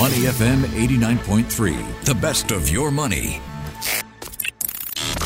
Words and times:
Money 0.00 0.24
FM 0.32 0.64
89.3, 0.88 2.04
the 2.06 2.14
best 2.14 2.52
of 2.52 2.70
your 2.70 2.90
money. 2.90 3.38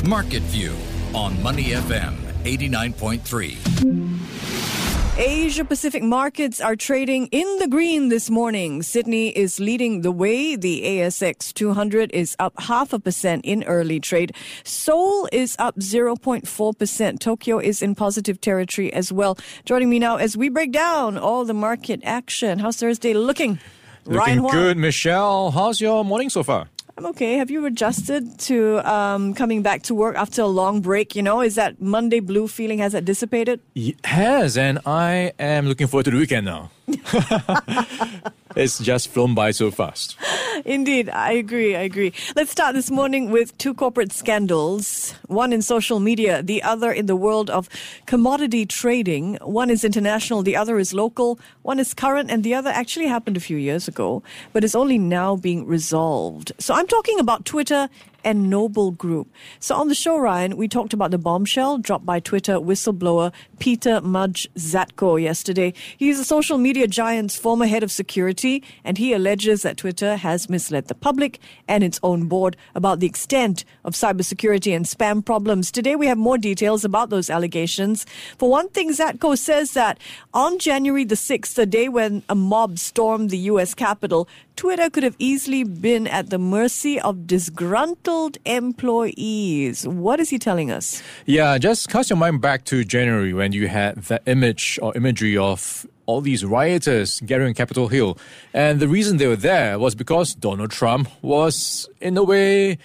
Market 0.04 0.42
View 0.50 0.74
on 1.14 1.40
Money 1.40 1.66
FM 1.66 2.16
89.3. 2.42 5.16
Asia 5.16 5.64
Pacific 5.64 6.02
markets 6.02 6.60
are 6.60 6.74
trading 6.74 7.28
in 7.28 7.46
the 7.60 7.68
green 7.68 8.08
this 8.08 8.30
morning. 8.30 8.82
Sydney 8.82 9.28
is 9.28 9.60
leading 9.60 10.00
the 10.00 10.10
way. 10.10 10.56
The 10.56 10.82
ASX 10.82 11.54
200 11.54 12.10
is 12.10 12.34
up 12.40 12.54
half 12.58 12.92
a 12.92 12.98
percent 12.98 13.44
in 13.44 13.62
early 13.62 14.00
trade. 14.00 14.34
Seoul 14.64 15.28
is 15.30 15.54
up 15.60 15.76
0.4%. 15.76 17.20
Tokyo 17.20 17.60
is 17.60 17.80
in 17.80 17.94
positive 17.94 18.40
territory 18.40 18.92
as 18.92 19.12
well. 19.12 19.38
Joining 19.66 19.88
me 19.88 20.00
now 20.00 20.16
as 20.16 20.36
we 20.36 20.48
break 20.48 20.72
down 20.72 21.16
all 21.16 21.44
the 21.44 21.54
market 21.54 22.00
action. 22.02 22.58
How's 22.58 22.78
Thursday 22.78 23.14
looking? 23.14 23.60
Looking 24.06 24.42
Ryan 24.42 24.46
good, 24.50 24.76
Michelle. 24.76 25.50
How's 25.50 25.80
your 25.80 26.04
morning 26.04 26.28
so 26.28 26.42
far? 26.42 26.68
I'm 26.96 27.06
okay. 27.06 27.38
Have 27.38 27.50
you 27.50 27.64
adjusted 27.66 28.38
to 28.40 28.78
um, 28.88 29.34
coming 29.34 29.62
back 29.62 29.82
to 29.84 29.94
work 29.94 30.14
after 30.16 30.42
a 30.42 30.46
long 30.46 30.80
break? 30.80 31.16
You 31.16 31.22
know, 31.22 31.40
is 31.40 31.56
that 31.56 31.80
Monday 31.80 32.20
blue 32.20 32.46
feeling 32.46 32.78
has 32.78 32.92
that 32.92 33.04
dissipated? 33.04 33.60
It 33.74 33.96
has, 34.04 34.56
and 34.56 34.78
I 34.86 35.32
am 35.38 35.66
looking 35.66 35.88
forward 35.88 36.04
to 36.04 36.10
the 36.10 36.18
weekend 36.18 36.46
now. 36.46 36.70
it's 38.56 38.78
just 38.78 39.08
flown 39.08 39.34
by 39.34 39.50
so 39.50 39.70
fast. 39.70 40.16
Indeed, 40.64 41.08
I 41.10 41.32
agree. 41.32 41.74
I 41.74 41.80
agree. 41.80 42.12
Let's 42.36 42.50
start 42.50 42.74
this 42.74 42.90
morning 42.90 43.30
with 43.30 43.56
two 43.58 43.74
corporate 43.74 44.12
scandals 44.12 45.14
one 45.26 45.52
in 45.52 45.62
social 45.62 46.00
media, 46.00 46.42
the 46.42 46.62
other 46.62 46.92
in 46.92 47.06
the 47.06 47.16
world 47.16 47.50
of 47.50 47.68
commodity 48.06 48.66
trading. 48.66 49.36
One 49.42 49.70
is 49.70 49.84
international, 49.84 50.42
the 50.42 50.56
other 50.56 50.78
is 50.78 50.94
local. 50.94 51.38
One 51.62 51.80
is 51.80 51.94
current, 51.94 52.30
and 52.30 52.44
the 52.44 52.54
other 52.54 52.70
actually 52.70 53.06
happened 53.06 53.36
a 53.36 53.40
few 53.40 53.56
years 53.56 53.88
ago, 53.88 54.22
but 54.52 54.64
is 54.64 54.74
only 54.74 54.98
now 54.98 55.36
being 55.36 55.66
resolved. 55.66 56.52
So 56.58 56.74
I'm 56.74 56.86
talking 56.86 57.18
about 57.18 57.44
Twitter 57.44 57.88
and 58.24 58.50
Noble 58.50 58.90
Group. 58.90 59.30
So 59.60 59.74
on 59.76 59.88
the 59.88 59.94
show, 59.94 60.18
Ryan, 60.18 60.56
we 60.56 60.66
talked 60.66 60.92
about 60.92 61.10
the 61.10 61.18
bombshell 61.18 61.78
dropped 61.78 62.06
by 62.06 62.20
Twitter 62.20 62.54
whistleblower 62.54 63.32
Peter 63.58 64.00
Mudge 64.00 64.48
Zatko 64.56 65.20
yesterday. 65.20 65.74
He's 65.96 66.18
a 66.18 66.24
social 66.24 66.58
media 66.58 66.88
giant's 66.88 67.36
former 67.36 67.66
head 67.66 67.82
of 67.82 67.92
security, 67.92 68.62
and 68.82 68.98
he 68.98 69.12
alleges 69.12 69.62
that 69.62 69.76
Twitter 69.76 70.16
has 70.16 70.48
misled 70.48 70.88
the 70.88 70.94
public 70.94 71.38
and 71.68 71.84
its 71.84 72.00
own 72.02 72.26
board 72.26 72.56
about 72.74 73.00
the 73.00 73.06
extent 73.06 73.64
of 73.84 73.92
cybersecurity 73.94 74.74
and 74.74 74.86
spam 74.86 75.24
problems. 75.24 75.70
Today, 75.70 75.94
we 75.94 76.06
have 76.06 76.18
more 76.18 76.38
details 76.38 76.84
about 76.84 77.10
those 77.10 77.30
allegations. 77.30 78.06
For 78.38 78.48
one 78.48 78.68
thing, 78.70 78.90
Zatko 78.90 79.36
says 79.36 79.72
that 79.72 79.98
on 80.32 80.58
January 80.58 81.04
the 81.04 81.14
6th, 81.14 81.54
the 81.54 81.66
day 81.66 81.88
when 81.88 82.22
a 82.28 82.34
mob 82.34 82.78
stormed 82.78 83.30
the 83.30 83.38
U.S. 83.38 83.74
Capitol, 83.74 84.28
Twitter 84.56 84.88
could 84.88 85.02
have 85.02 85.16
easily 85.18 85.64
been 85.64 86.06
at 86.06 86.30
the 86.30 86.38
mercy 86.38 87.00
of 87.00 87.26
disgruntled 87.26 88.38
employees. 88.44 89.86
What 89.86 90.20
is 90.20 90.30
he 90.30 90.38
telling 90.38 90.70
us? 90.70 91.02
Yeah, 91.26 91.58
just 91.58 91.88
cast 91.88 92.10
your 92.10 92.16
mind 92.16 92.40
back 92.40 92.64
to 92.66 92.84
January 92.84 93.32
when 93.32 93.52
you 93.52 93.66
had 93.66 93.96
that 94.04 94.22
image 94.26 94.78
or 94.80 94.96
imagery 94.96 95.36
of 95.36 95.86
all 96.06 96.20
these 96.20 96.44
rioters 96.44 97.20
gathering 97.20 97.54
Capitol 97.54 97.88
Hill. 97.88 98.16
And 98.52 98.78
the 98.78 98.88
reason 98.88 99.16
they 99.16 99.26
were 99.26 99.36
there 99.36 99.78
was 99.78 99.94
because 99.94 100.34
Donald 100.34 100.70
Trump 100.70 101.08
was, 101.22 101.88
in 102.00 102.16
a 102.16 102.22
way, 102.22 102.78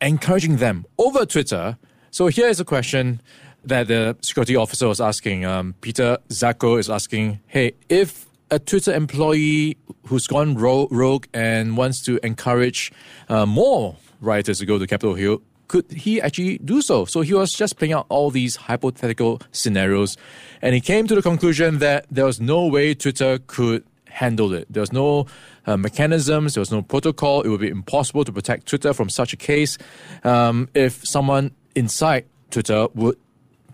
encouraging 0.00 0.58
them 0.58 0.86
over 0.98 1.26
Twitter. 1.26 1.76
So 2.12 2.28
here 2.28 2.46
is 2.46 2.60
a 2.60 2.64
question 2.64 3.20
that 3.64 3.88
the 3.88 4.16
security 4.20 4.54
officer 4.54 4.86
was 4.86 5.00
asking. 5.00 5.44
Um, 5.44 5.74
Peter 5.80 6.18
Zatko 6.28 6.78
is 6.78 6.88
asking, 6.88 7.40
hey, 7.46 7.72
if 7.88 8.26
a 8.54 8.58
Twitter 8.60 8.94
employee 8.94 9.76
who's 10.06 10.26
gone 10.26 10.54
ro- 10.54 10.86
rogue 10.90 11.26
and 11.34 11.76
wants 11.76 12.02
to 12.02 12.24
encourage 12.24 12.92
uh, 13.28 13.44
more 13.44 13.96
rioters 14.20 14.58
to 14.60 14.66
go 14.66 14.78
to 14.78 14.86
Capitol 14.86 15.14
Hill, 15.14 15.42
could 15.66 15.90
he 15.90 16.20
actually 16.20 16.58
do 16.58 16.80
so? 16.80 17.04
So 17.04 17.22
he 17.22 17.34
was 17.34 17.52
just 17.52 17.78
playing 17.78 17.94
out 17.94 18.06
all 18.08 18.30
these 18.30 18.54
hypothetical 18.56 19.40
scenarios, 19.50 20.16
and 20.62 20.74
he 20.74 20.80
came 20.80 21.06
to 21.08 21.14
the 21.14 21.22
conclusion 21.22 21.78
that 21.78 22.06
there 22.10 22.26
was 22.26 22.40
no 22.40 22.66
way 22.66 22.94
Twitter 22.94 23.38
could 23.46 23.82
handle 24.08 24.52
it. 24.54 24.66
There 24.70 24.82
was 24.82 24.92
no 24.92 25.26
uh, 25.66 25.76
mechanisms, 25.76 26.54
there 26.54 26.60
was 26.60 26.70
no 26.70 26.82
protocol. 26.82 27.42
It 27.42 27.48
would 27.48 27.60
be 27.60 27.68
impossible 27.68 28.24
to 28.24 28.32
protect 28.32 28.66
Twitter 28.66 28.92
from 28.92 29.08
such 29.08 29.32
a 29.32 29.36
case. 29.36 29.76
Um, 30.22 30.68
if 30.74 31.04
someone 31.04 31.50
inside 31.74 32.26
Twitter 32.50 32.86
would 32.94 33.18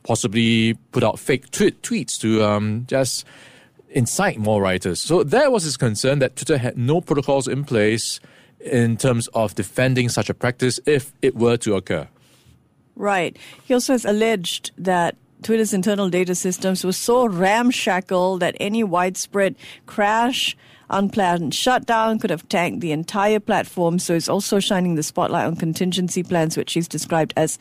possibly 0.05 0.75
put 0.93 1.05
out 1.05 1.19
fake 1.19 1.51
tweet, 1.51 1.83
tweets 1.83 2.19
to 2.21 2.43
um, 2.43 2.87
just 2.89 3.27
incite 3.91 4.39
more 4.39 4.63
rioters. 4.63 5.01
So 5.01 5.23
that 5.25 5.53
was 5.53 5.65
his 5.65 5.77
concern 5.77 6.19
that 6.21 6.37
Twitter 6.37 6.59
had 6.59 6.77
no 6.77 7.01
protocols 7.01 7.49
in 7.49 7.65
place 7.65 8.21
in 8.61 8.97
terms 8.97 9.27
of 9.29 9.55
defending 9.55 10.09
such 10.09 10.29
a 10.31 10.35
practice 10.35 10.79
if 10.87 11.13
it 11.23 11.35
were 11.37 11.57
to 11.59 11.75
occur. 11.75 12.09
Right. 12.95 13.37
He 13.65 13.75
also 13.75 13.95
has 13.95 14.05
alleged 14.05 14.73
that 14.77 15.17
Twitter's 15.43 15.73
internal 15.73 16.11
data 16.11 16.35
systems 16.35 16.85
were 16.85 16.93
so 16.93 17.27
ramshackle 17.27 18.39
that 18.39 18.57
any 18.61 18.85
widespread 18.85 19.55
crash, 19.87 20.55
unplanned 20.91 21.55
shutdown 21.55 22.19
could 22.19 22.31
have 22.31 22.47
tanked 22.49 22.81
the 22.81 22.93
entire 22.93 23.41
platform. 23.41 23.99
So 23.99 24.15
he's 24.15 24.29
also 24.29 24.61
shining 24.61 24.97
the 24.97 25.03
spotlight 25.03 25.47
on 25.47 25.57
contingency 25.57 26.23
plans, 26.23 26.57
which 26.57 26.75
he's 26.75 26.89
described 26.89 27.33
as 27.37 27.59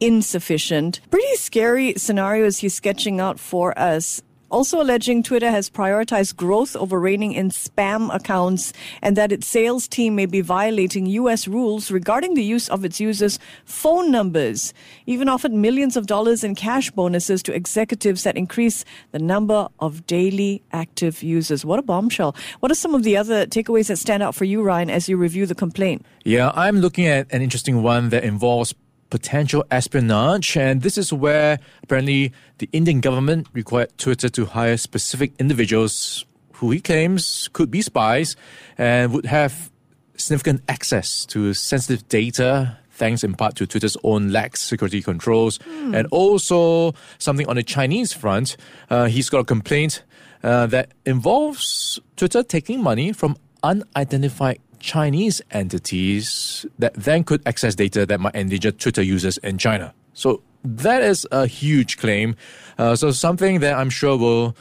insufficient. 0.00 1.00
Pretty 1.10 1.36
scary 1.36 1.94
scenarios 1.94 2.58
he's 2.58 2.74
sketching 2.74 3.20
out 3.20 3.38
for 3.38 3.78
us. 3.78 4.22
Also 4.50 4.80
alleging 4.80 5.22
Twitter 5.22 5.50
has 5.50 5.68
prioritized 5.68 6.36
growth 6.36 6.74
over 6.76 6.98
reining 6.98 7.32
in 7.32 7.50
spam 7.50 8.14
accounts 8.14 8.72
and 9.02 9.16
that 9.16 9.30
its 9.30 9.46
sales 9.46 9.86
team 9.86 10.14
may 10.14 10.24
be 10.24 10.40
violating 10.40 11.04
U.S. 11.06 11.46
rules 11.46 11.90
regarding 11.90 12.32
the 12.32 12.42
use 12.42 12.68
of 12.70 12.82
its 12.84 12.98
users' 12.98 13.38
phone 13.66 14.10
numbers. 14.10 14.72
Even 15.04 15.28
offered 15.28 15.52
millions 15.52 15.96
of 15.96 16.06
dollars 16.06 16.42
in 16.42 16.54
cash 16.54 16.90
bonuses 16.90 17.42
to 17.42 17.54
executives 17.54 18.22
that 18.22 18.38
increase 18.38 18.86
the 19.12 19.18
number 19.18 19.68
of 19.80 20.06
daily 20.06 20.62
active 20.72 21.22
users. 21.22 21.64
What 21.64 21.78
a 21.78 21.82
bombshell. 21.82 22.34
What 22.60 22.72
are 22.72 22.76
some 22.76 22.94
of 22.94 23.02
the 23.02 23.18
other 23.18 23.44
takeaways 23.46 23.88
that 23.88 23.98
stand 23.98 24.22
out 24.22 24.34
for 24.34 24.44
you, 24.44 24.62
Ryan, 24.62 24.88
as 24.88 25.10
you 25.10 25.18
review 25.18 25.44
the 25.44 25.54
complaint? 25.54 26.06
Yeah, 26.24 26.52
I'm 26.54 26.78
looking 26.78 27.06
at 27.06 27.30
an 27.32 27.42
interesting 27.42 27.82
one 27.82 28.08
that 28.10 28.24
involves 28.24 28.74
potential 29.10 29.64
espionage. 29.70 30.56
And 30.56 30.82
this 30.82 30.98
is 30.98 31.12
where 31.12 31.58
apparently 31.82 32.32
the 32.58 32.68
Indian 32.72 33.00
government 33.00 33.48
required 33.52 33.96
Twitter 33.98 34.28
to 34.28 34.46
hire 34.46 34.76
specific 34.76 35.32
individuals 35.38 36.24
who 36.54 36.70
he 36.70 36.80
claims 36.80 37.48
could 37.52 37.70
be 37.70 37.82
spies 37.82 38.36
and 38.76 39.12
would 39.12 39.26
have 39.26 39.70
significant 40.16 40.62
access 40.68 41.24
to 41.26 41.54
sensitive 41.54 42.08
data. 42.08 42.76
Thanks 42.90 43.22
in 43.22 43.34
part 43.34 43.54
to 43.56 43.66
Twitter's 43.66 43.96
own 44.02 44.32
lax 44.32 44.60
security 44.60 45.00
controls. 45.00 45.60
And 45.94 46.08
also 46.10 46.94
something 47.18 47.46
on 47.48 47.56
the 47.56 47.62
Chinese 47.62 48.12
front. 48.12 48.56
Uh, 48.90 49.06
he's 49.06 49.30
got 49.30 49.38
a 49.38 49.44
complaint 49.44 50.02
uh, 50.42 50.66
that 50.66 50.90
involves 51.06 52.00
Twitter 52.16 52.42
taking 52.42 52.82
money 52.82 53.12
from 53.12 53.36
unidentified 53.62 54.58
Chinese 54.80 55.42
entities 55.50 56.66
that 56.78 56.94
then 56.94 57.24
could 57.24 57.46
access 57.46 57.74
data 57.74 58.06
that 58.06 58.20
might 58.20 58.34
endanger 58.34 58.72
Twitter 58.72 59.02
users 59.02 59.38
in 59.38 59.58
China. 59.58 59.94
So 60.14 60.42
that 60.64 61.02
is 61.02 61.26
a 61.30 61.46
huge 61.46 61.98
claim. 61.98 62.36
Uh, 62.78 62.96
so 62.96 63.10
something 63.10 63.60
that 63.60 63.74
I'm 63.74 63.90
sure 63.90 64.16
will 64.16 64.56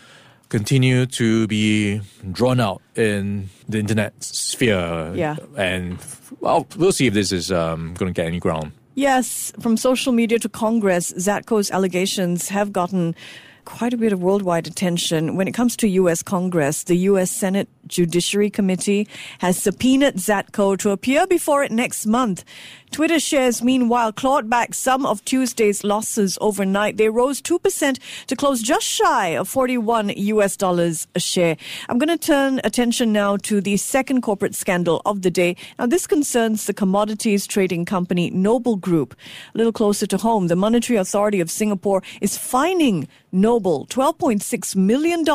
continue 0.49 1.05
to 1.05 1.47
be 1.47 2.01
drawn 2.31 2.59
out 2.59 2.81
in 2.95 3.49
the 3.67 3.79
internet 3.79 4.23
sphere. 4.23 5.11
Yeah. 5.15 5.35
And 5.55 5.99
well, 6.39 6.67
we'll 6.77 6.91
see 6.91 7.07
if 7.07 7.13
this 7.13 7.31
is 7.31 7.51
um, 7.51 7.93
going 7.95 8.13
to 8.13 8.21
get 8.21 8.27
any 8.27 8.39
ground. 8.39 8.71
Yes, 8.95 9.53
from 9.59 9.77
social 9.77 10.11
media 10.11 10.39
to 10.39 10.49
Congress, 10.49 11.13
Zatko's 11.13 11.69
allegations 11.69 12.49
have 12.49 12.73
gotten 12.73 13.15
quite 13.67 13.93
a 13.93 13.97
bit 13.97 14.13
of 14.13 14.21
worldwide 14.21 14.65
attention. 14.65 15.35
When 15.35 15.45
it 15.45 15.51
comes 15.51 15.75
to 15.77 15.89
U.S. 15.89 16.23
Congress, 16.23 16.83
the 16.83 16.95
U.S. 17.09 17.29
Senate 17.29 17.67
Judiciary 17.85 18.49
Committee 18.49 19.09
has 19.39 19.61
subpoenaed 19.61 20.15
Zatko 20.15 20.77
to 20.79 20.91
appear 20.91 21.27
before 21.27 21.63
it 21.63 21.71
next 21.71 22.05
month. 22.05 22.45
Twitter 22.91 23.19
shares, 23.19 23.61
meanwhile, 23.61 24.11
clawed 24.11 24.49
back 24.49 24.73
some 24.73 25.05
of 25.05 25.23
Tuesday's 25.25 25.83
losses 25.83 26.37
overnight. 26.41 26.97
They 26.97 27.09
rose 27.09 27.41
2% 27.41 27.99
to 28.27 28.35
close 28.35 28.61
just 28.61 28.85
shy 28.85 29.29
of 29.29 29.47
41 29.47 30.09
US 30.15 30.57
dollars 30.57 31.07
a 31.13 31.19
share. 31.19 31.57
I'm 31.89 31.97
going 31.97 32.09
to 32.09 32.17
turn 32.17 32.59
attention 32.63 33.13
now 33.13 33.37
to 33.37 33.61
the 33.61 33.77
second 33.77 34.21
corporate 34.21 34.55
scandal 34.55 35.01
of 35.05 35.21
the 35.21 35.29
day. 35.29 35.55
Now, 35.77 35.85
this 35.85 36.07
concerns 36.07 36.65
the 36.65 36.73
commodities 36.73 37.45
trading 37.45 37.85
company 37.85 38.29
Noble 38.31 38.77
Group. 38.77 39.15
A 39.53 39.57
little 39.57 39.73
closer 39.73 40.07
to 40.07 40.17
home, 40.17 40.47
the 40.47 40.55
Monetary 40.55 40.97
Authority 40.97 41.39
of 41.39 41.51
Singapore 41.51 42.01
is 42.21 42.37
fining 42.37 43.07
Noble 43.31 43.85
$12.6 43.87 44.75
million 44.75 45.25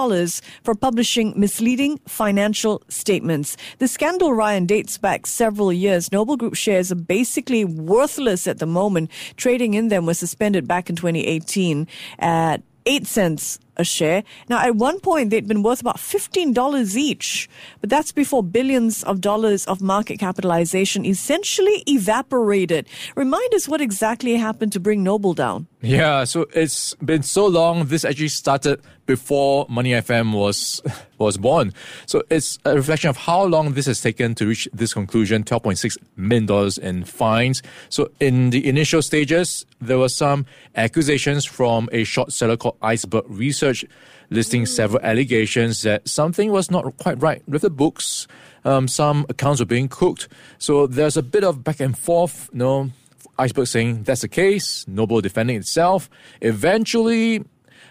for 0.64 0.74
publishing 0.74 1.34
misleading 1.36 1.98
financial 2.08 2.82
statements. 2.88 3.56
The 3.78 3.88
scandal, 3.88 4.32
Ryan, 4.32 4.66
dates 4.66 4.98
back 4.98 5.26
several 5.26 5.72
years. 5.72 6.10
Noble 6.10 6.36
Group 6.36 6.54
shares 6.54 6.90
are 6.90 6.96
basically 7.42 7.64
worthless 7.64 8.46
at 8.46 8.58
the 8.58 8.66
moment. 8.66 9.10
Trading 9.36 9.74
in 9.74 9.88
them 9.88 10.06
was 10.06 10.18
suspended 10.18 10.68
back 10.68 10.88
in 10.88 10.96
2018 10.96 11.88
at 12.18 12.62
8 12.86 13.06
cents 13.06 13.58
a 13.76 13.84
share. 13.84 14.22
Now, 14.48 14.58
at 14.60 14.76
one 14.76 15.00
point, 15.00 15.30
they'd 15.30 15.48
been 15.48 15.62
worth 15.62 15.80
about 15.80 15.96
$15 15.96 16.96
each, 16.96 17.48
but 17.80 17.90
that's 17.90 18.12
before 18.12 18.42
billions 18.42 19.02
of 19.04 19.20
dollars 19.20 19.66
of 19.66 19.80
market 19.80 20.18
capitalization 20.18 21.04
essentially 21.04 21.82
evaporated. 21.88 22.86
Remind 23.16 23.54
us 23.54 23.68
what 23.68 23.80
exactly 23.80 24.36
happened 24.36 24.72
to 24.72 24.80
bring 24.80 25.02
Noble 25.02 25.34
down. 25.34 25.66
Yeah, 25.84 26.22
so 26.22 26.46
it's 26.54 26.94
been 26.94 27.24
so 27.24 27.44
long. 27.44 27.86
This 27.86 28.04
actually 28.04 28.28
started 28.28 28.80
before 29.04 29.66
Money 29.68 29.90
FM 29.90 30.32
was 30.32 30.80
was 31.18 31.36
born. 31.36 31.72
So 32.06 32.22
it's 32.30 32.60
a 32.64 32.76
reflection 32.76 33.10
of 33.10 33.16
how 33.16 33.42
long 33.44 33.72
this 33.72 33.86
has 33.86 34.00
taken 34.00 34.36
to 34.36 34.46
reach 34.46 34.68
this 34.72 34.94
conclusion. 34.94 35.42
Twelve 35.42 35.64
point 35.64 35.78
six 35.78 35.98
million 36.16 36.46
dollars 36.46 36.78
in 36.78 37.02
fines. 37.02 37.62
So 37.88 38.12
in 38.20 38.50
the 38.50 38.68
initial 38.68 39.02
stages, 39.02 39.66
there 39.80 39.98
were 39.98 40.08
some 40.08 40.46
accusations 40.76 41.44
from 41.44 41.88
a 41.90 42.04
short 42.04 42.32
seller 42.32 42.56
called 42.56 42.76
Iceberg 42.80 43.24
Research, 43.26 43.84
listing 44.30 44.66
several 44.66 45.02
allegations 45.02 45.82
that 45.82 46.08
something 46.08 46.52
was 46.52 46.70
not 46.70 46.96
quite 46.98 47.20
right 47.20 47.42
with 47.48 47.62
the 47.62 47.70
books. 47.70 48.28
Um, 48.64 48.86
some 48.86 49.26
accounts 49.28 49.58
were 49.58 49.66
being 49.66 49.88
cooked. 49.88 50.28
So 50.58 50.86
there's 50.86 51.16
a 51.16 51.24
bit 51.24 51.42
of 51.42 51.64
back 51.64 51.80
and 51.80 51.98
forth. 51.98 52.48
You 52.52 52.58
know, 52.60 52.90
Iceberg 53.38 53.66
saying 53.66 54.02
that's 54.04 54.20
the 54.20 54.28
case, 54.28 54.86
Noble 54.86 55.20
defending 55.20 55.56
itself. 55.56 56.10
Eventually, 56.40 57.44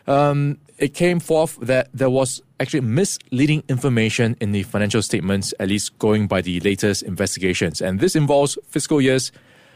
um, 0.08 0.58
it 0.78 0.94
came 0.94 1.20
forth 1.20 1.58
that 1.62 1.90
there 1.94 2.10
was 2.10 2.42
actually 2.60 2.82
misleading 2.82 3.64
information 3.68 4.36
in 4.40 4.52
the 4.52 4.64
financial 4.64 5.02
statements, 5.02 5.54
at 5.60 5.70
least 5.70 5.98
going 6.00 6.28
by 6.28 6.42
the 6.42 6.60
latest 6.62 7.04
investigations. 7.04 7.82
And 7.82 8.00
this 8.00 8.16
involves 8.16 8.58
fiscal 8.68 9.02
years 9.02 9.32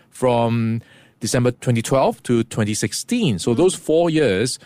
from 0.10 0.82
December 1.20 1.52
2012 1.52 2.24
to 2.24 2.44
2016. 2.44 3.40
So 3.40 3.54
those 3.54 3.76
four 3.76 4.10
years 4.10 4.60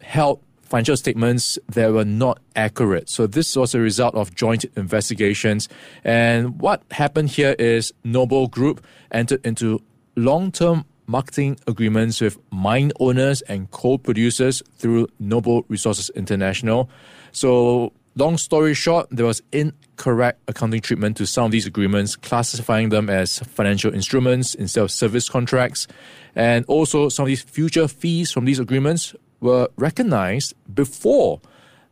held 0.00 0.40
financial 0.62 0.96
statements 0.96 1.58
that 1.68 1.92
were 1.92 2.04
not 2.04 2.40
accurate. 2.56 3.08
So 3.08 3.26
this 3.26 3.54
was 3.56 3.74
a 3.74 3.80
result 3.80 4.14
of 4.14 4.34
joint 4.34 4.64
investigations. 4.76 5.68
And 6.04 6.60
what 6.60 6.82
happened 6.90 7.30
here 7.30 7.54
is 7.58 7.92
Noble 8.04 8.48
Group 8.48 8.84
entered 9.12 9.44
into 9.46 9.80
long-term 10.16 10.84
marketing 11.06 11.58
agreements 11.66 12.20
with 12.20 12.38
mine 12.50 12.92
owners 13.00 13.42
and 13.42 13.70
coal 13.70 13.98
producers 13.98 14.62
through 14.76 15.06
Noble 15.18 15.64
Resources 15.68 16.10
International. 16.10 16.90
So, 17.32 17.92
long 18.16 18.38
story 18.38 18.74
short, 18.74 19.06
there 19.10 19.26
was 19.26 19.42
incorrect 19.52 20.40
accounting 20.48 20.80
treatment 20.80 21.16
to 21.18 21.26
some 21.26 21.44
of 21.44 21.50
these 21.52 21.66
agreements, 21.66 22.16
classifying 22.16 22.88
them 22.88 23.08
as 23.08 23.38
financial 23.40 23.94
instruments 23.94 24.54
instead 24.54 24.82
of 24.82 24.90
service 24.90 25.28
contracts. 25.28 25.86
And 26.34 26.64
also, 26.66 27.08
some 27.08 27.24
of 27.24 27.28
these 27.28 27.42
future 27.42 27.88
fees 27.88 28.32
from 28.32 28.44
these 28.44 28.58
agreements 28.58 29.14
were 29.40 29.68
recognized 29.76 30.54
before 30.74 31.40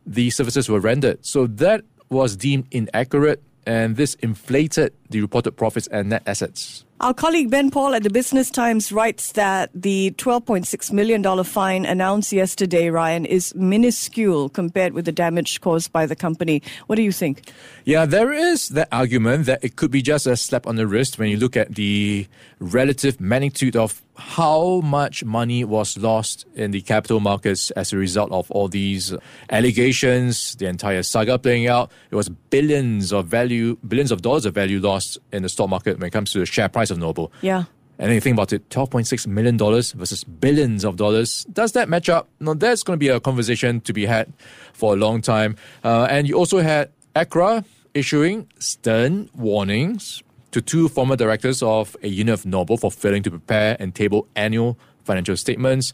the 0.05 0.29
services 0.29 0.67
were 0.67 0.79
rendered. 0.79 1.25
So, 1.25 1.47
that 1.47 1.83
was 2.09 2.35
deemed 2.35 2.67
inaccurate, 2.71 3.41
and 3.65 3.95
this 3.95 4.15
inflated 4.15 4.93
the 5.09 5.21
reported 5.21 5.53
profits 5.53 5.87
and 5.87 6.09
net 6.09 6.23
assets. 6.25 6.84
Our 7.01 7.13
colleague 7.13 7.49
Ben 7.49 7.71
Paul 7.71 7.93
at 7.93 8.03
the 8.03 8.09
Business 8.09 8.49
Times 8.49 8.89
writes 8.89 9.33
that 9.33 9.69
the 9.75 10.11
$12.6 10.17 10.93
million 10.93 11.43
fine 11.43 11.85
announced 11.85 12.31
yesterday, 12.31 12.89
Ryan, 12.89 13.25
is 13.25 13.53
minuscule 13.53 14.47
compared 14.47 14.93
with 14.93 15.03
the 15.03 15.11
damage 15.11 15.59
caused 15.59 15.91
by 15.91 16.05
the 16.05 16.15
company. 16.15 16.61
What 16.87 16.95
do 16.95 17.01
you 17.01 17.11
think? 17.11 17.51
Yeah, 17.83 18.05
there 18.05 18.31
is 18.31 18.69
that 18.69 18.87
argument 18.93 19.45
that 19.45 19.61
it 19.61 19.75
could 19.75 19.91
be 19.91 20.01
just 20.01 20.25
a 20.25 20.37
slap 20.37 20.65
on 20.65 20.77
the 20.77 20.87
wrist 20.87 21.19
when 21.19 21.27
you 21.27 21.35
look 21.35 21.57
at 21.57 21.75
the 21.75 22.27
relative 22.59 23.19
magnitude 23.19 23.75
of 23.75 24.01
how 24.17 24.81
much 24.81 25.23
money 25.23 25.63
was 25.63 25.97
lost 25.97 26.45
in 26.55 26.71
the 26.71 26.81
capital 26.81 27.19
markets 27.19 27.71
as 27.71 27.91
a 27.93 27.97
result 27.97 28.31
of 28.31 28.49
all 28.51 28.67
these 28.67 29.13
allegations, 29.49 30.55
the 30.55 30.67
entire 30.67 31.03
saga 31.03 31.37
playing 31.37 31.67
out. 31.67 31.91
It 32.11 32.15
was 32.15 32.29
billions 32.29 33.11
of 33.11 33.27
value, 33.27 33.77
billions 33.87 34.11
of 34.11 34.21
dollars 34.21 34.45
of 34.45 34.53
value 34.53 34.79
lost 34.79 35.17
in 35.31 35.43
the 35.43 35.49
stock 35.49 35.69
market 35.69 35.99
when 35.99 36.07
it 36.07 36.11
comes 36.11 36.31
to 36.33 36.39
the 36.39 36.45
share 36.45 36.69
price 36.69 36.89
of 36.89 36.97
Noble. 36.97 37.31
Yeah. 37.41 37.65
And 37.97 38.09
then 38.09 38.15
you 38.15 38.21
think 38.21 38.35
about 38.35 38.51
it, 38.51 38.67
$12.6 38.69 39.27
million 39.27 39.57
versus 39.57 40.23
billions 40.25 40.83
of 40.83 40.97
dollars. 40.97 41.45
Does 41.45 41.71
that 41.73 41.87
match 41.87 42.09
up? 42.09 42.27
Now, 42.41 42.53
that's 42.53 42.83
going 42.83 42.97
to 42.97 42.99
be 42.99 43.07
a 43.07 43.21
conversation 43.21 43.79
to 43.81 43.93
be 43.93 44.05
had 44.05 44.33
for 44.73 44.93
a 44.93 44.95
long 44.97 45.21
time. 45.21 45.55
Uh, 45.83 46.07
and 46.09 46.27
you 46.27 46.35
also 46.35 46.59
had 46.59 46.91
ACRA 47.15 47.63
issuing 47.93 48.49
stern 48.59 49.29
warnings 49.33 50.21
to 50.55 50.61
two 50.61 50.87
former 50.87 51.17
directors 51.17 51.61
of 51.61 51.97
a 52.01 52.07
unit 52.07 52.33
of 52.33 52.45
Noble 52.45 52.77
for 52.77 52.89
failing 52.89 53.21
to 53.23 53.29
prepare 53.29 53.75
and 53.77 53.93
table 53.93 54.25
annual 54.37 54.79
financial 55.03 55.35
statements. 55.35 55.91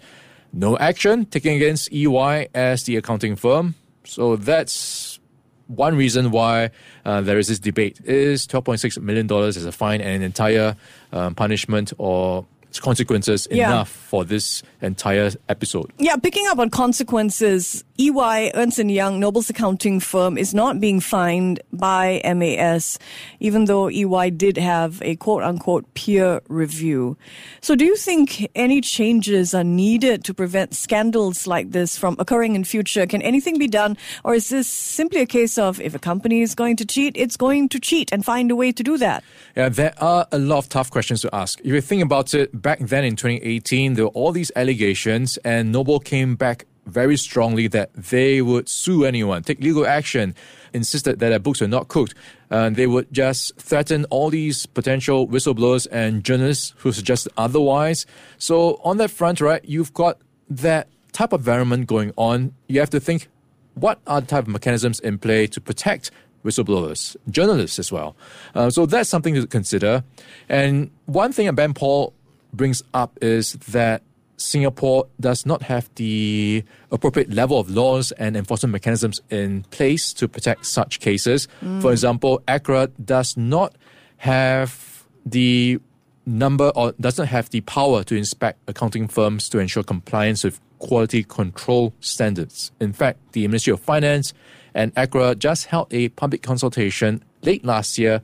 No 0.54 0.78
action 0.78 1.26
taken 1.26 1.54
against 1.54 1.92
EY 1.92 2.48
as 2.54 2.84
the 2.84 2.96
accounting 2.98 3.36
firm. 3.36 3.74
So 4.04 4.36
that's 4.36 5.20
one 5.66 5.96
reason 5.98 6.30
why 6.30 6.70
uh, 7.06 7.22
there 7.22 7.40
is 7.40 7.48
this 7.48 7.58
debate. 7.58 8.02
Is 8.04 8.46
$12.6 8.46 9.02
million 9.02 9.32
as 9.32 9.66
a 9.66 9.72
fine 9.72 10.00
and 10.00 10.18
an 10.18 10.22
entire 10.22 10.76
um, 11.12 11.34
punishment 11.34 11.92
or 11.98 12.46
consequences 12.80 13.48
Yeah. 13.52 13.68
enough 13.70 13.90
for 13.90 14.24
this 14.24 14.64
entire 14.82 15.32
episode? 15.50 15.92
Yeah, 16.00 16.16
picking 16.16 16.48
up 16.48 16.60
on 16.60 16.70
consequences, 16.70 17.84
EY, 18.00 18.52
Ernst 18.56 18.80
and 18.80 18.90
Young, 18.90 19.20
Noble's 19.20 19.50
accounting 19.50 20.00
firm, 20.00 20.38
is 20.38 20.54
not 20.54 20.80
being 20.80 21.00
fined 21.00 21.60
by 21.74 22.22
MAS, 22.24 22.98
even 23.40 23.66
though 23.66 23.90
EY 23.90 24.30
did 24.32 24.58
have 24.58 25.02
a 25.04 25.16
quote 25.18 25.44
unquote 25.44 25.92
peer 25.94 26.42
review. 26.48 27.18
So, 27.62 27.76
do 27.76 27.86
you 27.86 27.96
think 27.96 28.50
any 28.56 28.82
changes 28.82 29.54
are 29.54 29.64
needed 29.64 30.24
to 30.26 30.34
prevent 30.34 30.74
scandals 30.74 31.46
like 31.46 31.72
this 31.72 31.98
from 31.98 32.16
occurring 32.18 32.56
in 32.56 32.64
future? 32.64 33.06
Can 33.06 33.22
anything 33.22 33.60
be 33.60 33.68
done? 33.68 33.98
Or 34.24 34.34
is 34.34 34.50
this 34.50 34.68
simply 34.68 35.22
a 35.22 35.26
case 35.28 35.58
of 35.58 35.80
if 35.82 35.94
a 35.94 36.00
company 36.00 36.42
is 36.42 36.56
going 36.56 36.78
to 36.78 36.86
cheat, 36.86 37.16
it's 37.18 37.38
going 37.38 37.70
to 37.70 37.80
cheat 37.80 38.12
and 38.12 38.24
find 38.26 38.50
a 38.52 38.56
way 38.56 38.72
to 38.72 38.84
do 38.84 38.98
that? 38.98 39.24
Yeah, 39.56 39.70
there 39.70 39.94
are 40.02 40.26
a 40.32 40.40
lot 40.40 40.60
of 40.60 40.70
tough 40.70 40.90
questions 40.90 41.22
to 41.22 41.36
ask. 41.36 41.60
If 41.60 41.68
you 41.68 41.82
think 41.82 42.02
about 42.04 42.34
it, 42.34 42.61
back 42.62 42.80
then 42.80 43.04
in 43.04 43.16
2018, 43.16 43.96
there 43.96 44.06
were 44.06 44.12
all 44.12 44.32
these 44.32 44.52
allegations, 44.56 45.38
and 45.38 45.72
Noble 45.72 46.00
came 46.00 46.36
back 46.36 46.66
very 46.86 47.18
strongly 47.18 47.68
that 47.68 47.94
they 47.94 48.42
would 48.42 48.68
sue 48.68 49.06
anyone, 49.06 49.44
take 49.44 49.62
legal 49.62 49.86
action, 49.86 50.36
insisted 50.74 51.20
that 51.20 51.30
their 51.30 51.40
books 51.40 51.62
were 51.62 51.68
not 51.68 51.88
cooked. 51.88 52.16
And 52.50 52.76
they 52.76 52.88
would 52.88 53.12
just 53.14 53.56
threaten 53.58 54.06
all 54.06 54.30
these 54.30 54.66
potential 54.66 55.28
whistleblowers 55.28 55.88
and 55.92 56.24
journalists 56.24 56.74
who 56.78 56.92
suggested 56.92 57.32
otherwise. 57.38 58.06
So, 58.38 58.80
on 58.84 58.98
that 58.98 59.12
front, 59.12 59.42
right, 59.42 59.64
you've 59.64 59.94
got 59.94 60.20
that 60.50 60.88
type 61.14 61.34
of 61.34 61.42
environment 61.42 61.88
going 61.88 62.14
on. 62.18 62.54
You 62.68 62.80
have 62.80 62.90
to 62.92 63.00
think 63.00 63.30
what 63.76 64.00
are 64.08 64.22
the 64.22 64.28
type 64.28 64.44
of 64.44 64.50
mechanisms 64.50 65.00
in 65.00 65.18
play 65.18 65.48
to 65.48 65.62
protect 65.62 66.12
whistleblowers, 66.44 67.16
journalists 67.30 67.80
as 67.80 67.92
well. 67.92 68.16
Uh, 68.56 68.70
so 68.70 68.86
that's 68.86 69.10
something 69.10 69.36
to 69.36 69.48
consider. 69.48 70.04
And 70.50 70.92
one 71.06 71.32
thing 71.32 71.54
Ben 71.54 71.74
Paul 71.74 72.14
brings 72.54 72.84
up 72.94 73.18
is 73.22 73.54
that 73.70 74.04
Singapore 74.38 75.08
does 75.20 75.46
not 75.46 75.62
have 75.64 75.90
the 75.96 76.64
appropriate 76.92 77.32
level 77.32 77.60
of 77.60 77.70
laws 77.70 78.12
and 78.14 78.36
enforcement 78.36 78.72
mechanisms 78.72 79.22
in 79.30 79.64
place 79.70 80.14
to 80.14 80.28
protect 80.28 80.66
such 80.66 81.00
cases. 81.00 81.48
For 81.60 81.66
mm. 81.66 81.92
example, 81.92 82.42
ACRA 82.48 82.90
does 83.04 83.38
not 83.38 83.76
have 84.18 85.06
the 85.26 85.80
number 86.26 86.72
or 86.76 86.94
doesn't 86.94 87.28
have 87.28 87.50
the 87.50 87.62
power 87.62 88.04
to 88.04 88.16
inspect 88.16 88.60
accounting 88.68 89.08
firms 89.08 89.50
to 89.50 89.60
ensure 89.60 89.84
compliance 89.84 90.44
with 90.44 90.60
quality 90.80 91.24
control 91.24 91.94
standards. 92.00 92.72
In 92.80 92.94
fact, 92.94 93.20
the 93.34 93.48
Ministry 93.48 93.74
of 93.74 93.80
Finance 93.80 94.34
and 94.74 94.94
ACRA 94.96 95.36
just 95.36 95.68
held 95.68 95.94
a 95.94 96.10
public 96.10 96.42
consultation 96.42 97.24
late 97.44 97.64
last 97.64 97.98
year 97.98 98.22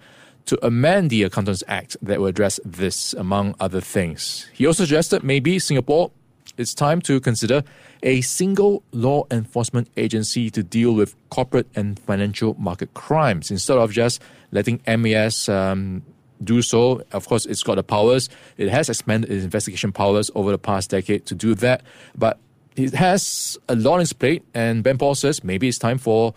to 0.48 0.66
amend 0.66 1.10
the 1.10 1.24
Accountants 1.24 1.63
Act 1.68 1.96
that 2.01 2.20
will 2.20 2.27
address 2.27 2.60
this, 2.66 3.13
among 3.13 3.56
other 3.60 3.82
things. 3.82 4.48
He 4.54 4.66
also 4.66 4.84
suggested 4.84 5.24
maybe 5.24 5.60
Singapore, 5.60 6.12
it's 6.58 6.74
time 6.74 7.01
to 7.01 7.20
consider 7.20 7.63
a 8.04 8.22
single 8.22 8.84
law 8.92 9.25
enforcement 9.30 9.89
agency 9.98 10.50
to 10.50 10.63
deal 10.63 10.94
with 10.94 11.16
corporate 11.30 11.68
and 11.75 12.00
financial 12.00 12.56
market 12.56 12.94
crimes 12.94 13.51
instead 13.51 13.77
of 13.77 13.92
just 13.92 14.22
letting 14.51 14.82
MAS 14.88 15.50
um, 15.50 16.04
do 16.44 16.62
so. 16.62 17.04
Of 17.12 17.27
course, 17.27 17.46
it's 17.46 17.63
got 17.63 17.75
the 17.75 17.84
powers. 17.84 18.30
It 18.58 18.70
has 18.70 18.89
expanded 18.89 19.32
its 19.32 19.44
investigation 19.44 19.92
powers 19.92 20.32
over 20.34 20.51
the 20.51 20.58
past 20.58 20.89
decade 20.89 21.25
to 21.27 21.36
do 21.36 21.54
that, 21.56 21.84
but 22.16 22.39
it 22.75 22.94
has 22.94 23.58
a 23.68 23.75
lot 23.75 23.96
on 23.96 24.01
its 24.01 24.13
plate. 24.13 24.44
And 24.54 24.84
Ben 24.84 24.98
Paul 24.98 25.16
says 25.16 25.44
maybe 25.44 25.68
it's 25.68 25.80
time 25.80 25.98
for 25.98 26.34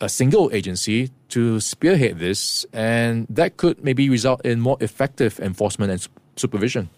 a 0.00 0.08
single 0.08 0.50
agency 0.52 1.10
to 1.28 1.60
spearhead 1.60 2.18
this, 2.18 2.64
and 2.72 3.26
that 3.28 3.56
could 3.56 3.82
maybe 3.82 4.08
result 4.08 4.44
in 4.44 4.60
more 4.60 4.76
effective 4.80 5.38
enforcement 5.40 5.92
and 5.92 6.08
supervision. 6.36 6.88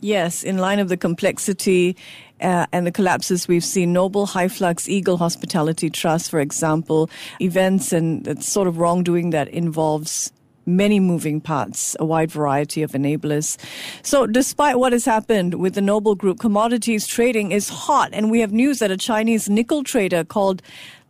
Yes, 0.00 0.42
in 0.42 0.58
line 0.58 0.80
of 0.80 0.88
the 0.88 0.96
complexity 0.96 1.96
uh, 2.40 2.66
and 2.72 2.86
the 2.86 2.92
collapses 2.92 3.48
we've 3.48 3.64
seen, 3.64 3.92
Noble, 3.92 4.26
Hyflux, 4.26 4.88
Eagle 4.88 5.16
Hospitality 5.16 5.88
Trust, 5.88 6.30
for 6.30 6.40
example, 6.40 7.08
events 7.40 7.92
and 7.92 8.24
that 8.24 8.42
sort 8.42 8.68
of 8.68 8.78
wrongdoing 8.78 9.30
that 9.30 9.48
involves 9.48 10.32
many 10.66 11.00
moving 11.00 11.40
parts, 11.40 11.96
a 12.00 12.04
wide 12.04 12.30
variety 12.30 12.82
of 12.82 12.92
enablers. 12.92 13.56
So, 14.02 14.26
despite 14.26 14.78
what 14.78 14.92
has 14.92 15.04
happened 15.04 15.54
with 15.54 15.74
the 15.74 15.80
Noble 15.80 16.14
Group, 16.14 16.38
commodities 16.38 17.06
trading 17.06 17.52
is 17.52 17.68
hot, 17.68 18.10
and 18.12 18.30
we 18.30 18.40
have 18.40 18.52
news 18.52 18.78
that 18.78 18.90
a 18.90 18.96
Chinese 18.96 19.48
nickel 19.48 19.84
trader 19.84 20.24
called 20.24 20.62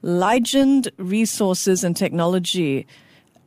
Lygend 0.05 0.91
Resources 0.99 1.83
and 1.83 1.97
Technology 1.97 2.87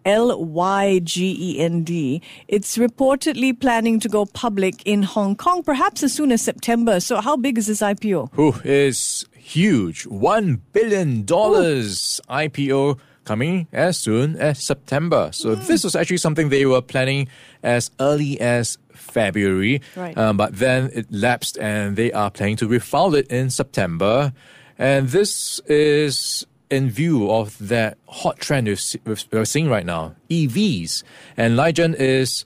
L 0.06 0.44
Y 0.44 1.00
G 1.04 1.38
E 1.40 1.60
N 1.60 1.84
D. 1.84 2.22
It's 2.48 2.78
reportedly 2.78 3.60
planning 3.60 4.00
to 4.00 4.10
go 4.10 4.26
public 4.26 4.82
in 4.84 5.04
Hong 5.04 5.36
Kong, 5.36 5.62
perhaps 5.64 6.02
as 6.02 6.14
soon 6.14 6.32
as 6.32 6.42
September. 6.42 7.00
So, 7.00 7.22
how 7.22 7.36
big 7.38 7.58
is 7.58 7.68
this 7.68 7.82
IPO? 7.82 8.30
Who 8.34 8.56
is 8.64 9.26
huge? 9.36 10.06
$1 10.06 10.60
billion 10.74 11.26
IPO 11.26 13.00
coming 13.26 13.68
as 13.74 13.98
soon 13.98 14.38
as 14.38 14.64
September. 14.64 15.30
So, 15.34 15.56
mm. 15.56 15.68
this 15.68 15.84
was 15.84 15.96
actually 15.96 16.18
something 16.18 16.50
they 16.50 16.66
were 16.66 16.82
planning 16.82 17.28
as 17.62 17.92
early 18.00 18.40
as 18.40 18.78
February. 18.94 19.82
Right. 19.96 20.18
Um, 20.18 20.38
but 20.38 20.56
then 20.56 20.90
it 20.94 21.12
lapsed 21.12 21.58
and 21.60 21.98
they 21.98 22.12
are 22.14 22.32
planning 22.32 22.56
to 22.58 22.68
refile 22.68 23.14
it 23.14 23.28
in 23.28 23.50
September. 23.50 24.34
And 24.78 25.10
this 25.10 25.60
is 25.68 26.46
in 26.70 26.90
view 26.90 27.32
of 27.32 27.58
that 27.60 27.98
hot 28.08 28.40
trend 28.40 28.68
we're 29.06 29.46
seeing 29.46 29.70
right 29.70 29.86
now, 29.86 30.16
EVs. 30.30 31.04
And 31.38 31.58
Lygend 31.58 31.96
is 31.96 32.46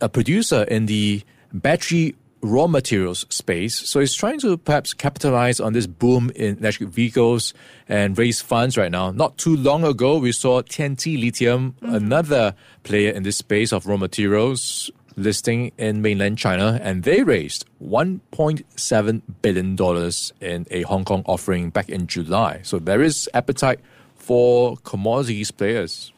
a 0.00 0.08
producer 0.08 0.64
in 0.64 0.86
the 0.86 1.22
battery 1.52 2.14
raw 2.44 2.66
materials 2.66 3.24
space. 3.30 3.88
So 3.88 4.00
it's 4.00 4.14
trying 4.14 4.38
to 4.40 4.58
perhaps 4.58 4.92
capitalize 4.92 5.60
on 5.60 5.72
this 5.72 5.86
boom 5.86 6.30
in 6.36 6.58
electric 6.58 6.90
vehicles 6.90 7.54
and 7.88 8.16
raise 8.18 8.42
funds 8.42 8.76
right 8.76 8.90
now. 8.90 9.10
Not 9.10 9.38
too 9.38 9.56
long 9.56 9.82
ago, 9.82 10.18
we 10.18 10.32
saw 10.32 10.60
Tianqi 10.60 11.18
Lithium, 11.18 11.74
mm-hmm. 11.80 11.94
another 11.94 12.54
player 12.82 13.10
in 13.12 13.22
this 13.22 13.38
space 13.38 13.72
of 13.72 13.86
raw 13.86 13.96
materials, 13.96 14.90
listing 15.16 15.72
in 15.78 16.02
mainland 16.02 16.38
China, 16.38 16.78
and 16.82 17.02
they 17.02 17.22
raised 17.22 17.66
$1.7 17.82 19.22
billion 19.42 20.12
in 20.40 20.66
a 20.70 20.82
Hong 20.82 21.04
Kong 21.04 21.22
offering 21.26 21.70
back 21.70 21.88
in 21.88 22.06
July. 22.06 22.60
So 22.62 22.78
there 22.78 23.02
is 23.02 23.28
appetite 23.34 23.80
for 24.16 24.76
commodities 24.78 25.50
players. 25.50 26.12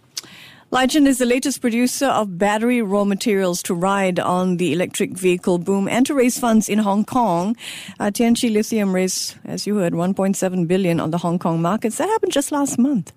Lygend 0.73 1.07
is 1.07 1.19
the 1.19 1.27
latest 1.27 1.61
producer 1.61 2.07
of 2.07 2.39
battery 2.39 2.83
raw 2.83 3.05
materials 3.05 3.63
to 3.63 3.73
ride 3.73 4.19
on 4.19 4.57
the 4.57 4.73
electric 4.73 5.13
vehicle 5.13 5.59
boom 5.59 5.87
and 5.87 6.05
to 6.07 6.13
raise 6.13 6.41
funds 6.41 6.69
in 6.69 6.81
Hong 6.81 7.05
Kong. 7.05 7.57
Uh, 8.01 8.07
Tianqi 8.07 8.53
Lithium 8.53 8.93
raised, 8.93 9.37
as 9.45 9.65
you 9.65 9.77
heard, 9.77 9.93
1.7 9.93 10.67
billion 10.67 10.99
on 10.99 11.13
the 11.13 11.19
Hong 11.19 11.39
Kong 11.39 11.63
markets. 11.63 11.99
That 11.99 12.09
happened 12.09 12.33
just 12.33 12.51
last 12.51 12.81
month. 12.81 13.13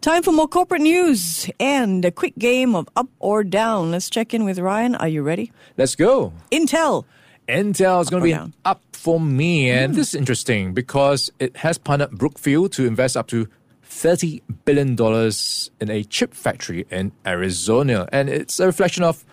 Time 0.00 0.22
for 0.22 0.32
more 0.32 0.48
corporate 0.48 0.80
news 0.80 1.50
and 1.58 2.04
a 2.04 2.10
quick 2.10 2.36
game 2.38 2.74
of 2.74 2.88
up 2.96 3.08
or 3.18 3.42
down. 3.42 3.90
Let's 3.90 4.08
check 4.08 4.32
in 4.32 4.44
with 4.44 4.58
Ryan. 4.58 4.94
Are 4.94 5.08
you 5.08 5.22
ready? 5.22 5.52
Let's 5.76 5.96
go. 5.96 6.32
Intel. 6.52 7.04
Intel 7.48 8.02
is 8.02 8.10
going 8.10 8.22
to 8.22 8.24
be 8.24 8.32
down? 8.32 8.54
up 8.64 8.82
for 8.92 9.18
me. 9.20 9.70
And 9.70 9.92
mm. 9.92 9.96
this 9.96 10.08
is 10.08 10.14
interesting 10.14 10.74
because 10.74 11.30
it 11.38 11.56
has 11.58 11.78
partnered 11.78 12.12
Brookfield 12.12 12.72
to 12.72 12.86
invest 12.86 13.16
up 13.16 13.26
to 13.28 13.48
$30 13.88 14.42
billion 14.64 14.96
in 15.80 15.90
a 15.90 16.04
chip 16.04 16.34
factory 16.34 16.86
in 16.90 17.12
Arizona. 17.26 18.08
And 18.12 18.28
it's 18.28 18.60
a 18.60 18.66
reflection 18.66 19.02
of 19.02 19.24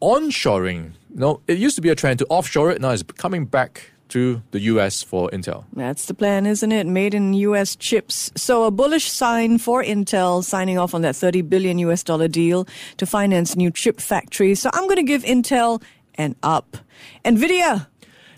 onshoring. 0.00 0.92
You 1.10 1.20
know, 1.20 1.40
it 1.46 1.58
used 1.58 1.76
to 1.76 1.82
be 1.82 1.90
a 1.90 1.94
trend 1.94 2.18
to 2.20 2.26
offshore 2.26 2.70
it. 2.70 2.80
Now 2.80 2.90
it's 2.90 3.02
coming 3.02 3.44
back 3.44 3.92
to 4.10 4.42
the 4.50 4.60
US 4.60 5.02
for 5.02 5.30
Intel. 5.30 5.64
That's 5.72 6.06
the 6.06 6.14
plan, 6.14 6.46
isn't 6.46 6.72
it? 6.72 6.86
Made 6.86 7.14
in 7.14 7.32
US 7.34 7.76
chips. 7.76 8.30
So 8.36 8.64
a 8.64 8.70
bullish 8.70 9.10
sign 9.10 9.58
for 9.58 9.82
Intel 9.82 10.44
signing 10.44 10.78
off 10.78 10.94
on 10.94 11.02
that 11.02 11.16
30 11.16 11.42
billion 11.42 11.78
US 11.78 12.02
dollar 12.02 12.28
deal 12.28 12.66
to 12.98 13.06
finance 13.06 13.56
new 13.56 13.70
chip 13.70 14.00
factories. 14.00 14.60
So 14.60 14.70
I'm 14.72 14.84
going 14.84 14.96
to 14.96 15.02
give 15.02 15.22
Intel 15.22 15.82
an 16.14 16.36
up. 16.42 16.76
Nvidia. 17.24 17.86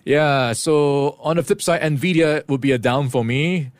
Yeah, 0.04 0.52
so 0.52 1.16
on 1.20 1.36
the 1.36 1.42
flip 1.42 1.62
side, 1.62 1.82
Nvidia 1.82 2.46
would 2.48 2.60
be 2.60 2.72
a 2.72 2.78
down 2.78 3.08
for 3.08 3.24
me. 3.24 3.70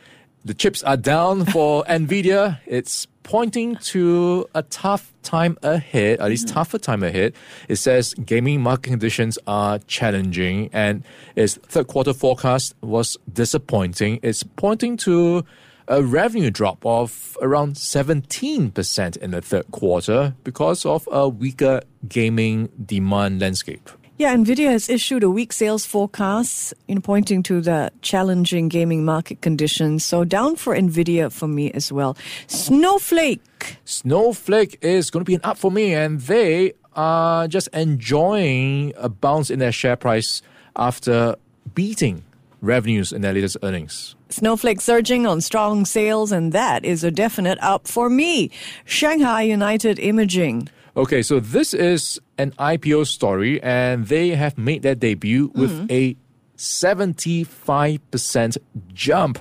The 0.45 0.55
chips 0.55 0.83
are 0.83 0.97
down 0.97 1.47
for 1.47 1.85
Nvidia. 1.89 2.59
It's 2.67 3.07
pointing 3.23 3.77
to 3.77 4.49
a 4.55 4.63
tough 4.65 5.13
time 5.23 5.57
ahead, 5.63 6.21
at 6.21 6.29
least 6.29 6.47
mm-hmm. 6.47 6.55
tougher 6.55 6.79
time 6.79 7.03
ahead. 7.03 7.35
It 7.69 7.77
says 7.77 8.15
gaming 8.15 8.61
market 8.61 8.91
conditions 8.91 9.39
are 9.47 9.79
challenging 9.81 10.71
and 10.73 11.05
its 11.37 11.57
third 11.57 11.87
quarter 11.87 12.13
forecast 12.13 12.75
was 12.81 13.17
disappointing. 13.33 14.21
It's 14.23 14.43
pointing 14.43 14.97
to 14.99 15.45
a 15.89 16.03
revenue 16.03 16.51
drop 16.51 16.85
of 16.87 17.37
around 17.41 17.75
17% 17.75 19.17
in 19.17 19.31
the 19.31 19.43
third 19.43 19.71
quarter 19.71 20.35
because 20.45 20.87
of 20.87 21.09
a 21.11 21.29
weaker 21.29 21.81
gaming 22.09 22.69
demand 22.85 23.41
landscape. 23.41 23.91
Yeah, 24.19 24.37
Nvidia 24.37 24.71
has 24.71 24.91
issued 24.91 25.23
a 25.23 25.31
weak 25.31 25.53
sales 25.53 25.87
forecast 25.87 26.75
in 26.87 27.01
pointing 27.01 27.43
to 27.45 27.61
the 27.61 27.91
challenging 28.03 28.69
gaming 28.69 29.05
market 29.05 29.41
conditions. 29.41 30.05
So 30.05 30.23
down 30.23 30.57
for 30.57 30.75
Nvidia 30.77 31.33
for 31.33 31.49
me 31.49 31.73
as 31.73 31.91
well. 31.91 32.17
Snowflake. 32.47 33.79
Snowflake 33.85 34.79
is 34.83 35.11
going 35.11 35.25
to 35.25 35.29
be 35.29 35.35
an 35.35 35.41
up 35.43 35.57
for 35.57 35.71
me, 35.71 35.95
and 35.95 36.21
they 36.21 36.75
are 36.95 37.49
just 37.49 37.69
enjoying 37.69 38.93
a 38.97 39.09
bounce 39.09 39.51
in 39.51 39.59
their 39.59 39.73
share 39.73 39.97
price 39.97 40.43
after 40.77 41.35
beating 41.75 42.23
revenues 42.61 43.13
in 43.13 43.23
their 43.23 43.33
latest 43.33 43.57
earnings. 43.63 44.15
Snowflake 44.29 44.81
surging 44.81 45.27
on 45.27 45.41
strong 45.41 45.85
sales, 45.85 46.33
and 46.33 46.53
that 46.53 46.85
is 46.85 47.03
a 47.03 47.11
definite 47.11 47.59
up 47.61 47.89
for 47.89 48.11
me. 48.11 48.51
Shanghai 48.85 49.43
United 49.43 49.99
Imaging. 49.99 50.69
Okay, 50.95 51.23
so 51.23 51.41
this 51.41 51.73
is 51.73 52.21
an 52.37 52.51
IPO 52.53 53.07
story, 53.07 53.63
and 53.63 54.07
they 54.07 54.29
have 54.31 54.59
made 54.59 54.83
their 54.83 54.95
debut 54.95 55.51
with 55.55 55.71
mm-hmm. 55.71 55.87
a 55.91 56.17
75% 56.59 58.59
jump. 58.93 59.39